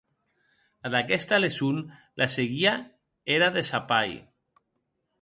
Ad 0.87 0.93
aguesta 0.99 1.37
leçon 1.43 1.77
la 2.23 2.27
seguie 2.39 2.75
era 3.37 3.47
de 3.59 3.63
sa 3.71 3.79
pair. 3.93 4.19